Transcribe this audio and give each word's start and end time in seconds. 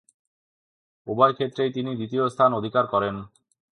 উভয় 1.07 1.33
ক্ষেত্রেই 1.33 1.71
তিনি 1.71 1.91
দ্বিতীয় 1.95 2.23
স্থান 2.29 2.51
অধিকার 2.53 2.85
করেন। 2.87 3.15